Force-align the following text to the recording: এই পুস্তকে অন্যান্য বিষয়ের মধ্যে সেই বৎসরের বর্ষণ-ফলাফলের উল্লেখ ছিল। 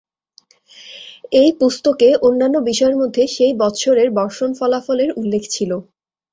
এই 1.33 1.49
পুস্তকে 1.59 2.07
অন্যান্য 2.21 2.55
বিষয়ের 2.69 2.99
মধ্যে 3.01 3.23
সেই 3.35 3.53
বৎসরের 3.61 4.09
বর্ষণ-ফলাফলের 4.17 5.09
উল্লেখ 5.17 5.43
ছিল। 5.49 5.71